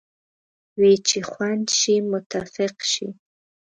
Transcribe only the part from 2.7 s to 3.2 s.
شئ.